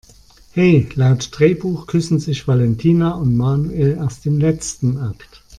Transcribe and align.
He, 0.55 0.89
laut 0.95 1.29
Drehbuch 1.31 1.85
küssen 1.85 2.17
sich 2.17 2.47
Valentina 2.47 3.11
und 3.11 3.37
Manuel 3.37 3.97
erst 3.99 4.25
im 4.25 4.39
letzten 4.39 4.97
Akt! 4.97 5.43